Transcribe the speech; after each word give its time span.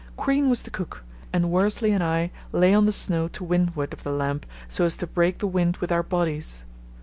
Crean 0.17 0.49
was 0.49 0.63
the 0.63 0.71
cook, 0.71 1.03
and 1.31 1.51
Worsley 1.51 1.91
and 1.91 2.03
I 2.03 2.31
lay 2.51 2.73
on 2.73 2.87
the 2.87 2.91
snow 2.91 3.27
to 3.27 3.43
windward 3.43 3.93
of 3.93 4.01
the 4.01 4.11
lamp 4.11 4.47
so 4.67 4.83
as 4.83 4.97
to 4.97 5.05
break 5.05 5.37
the 5.37 5.45
wind 5.45 5.77
with 5.77 5.91
our 5.91 6.01
bodies. 6.01 6.65